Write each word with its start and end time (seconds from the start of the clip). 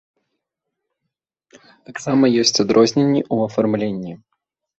Таксама 1.89 2.31
ёсць 2.45 2.61
адрозненні 2.65 3.21
ў 3.33 3.53
афармленні. 3.53 4.13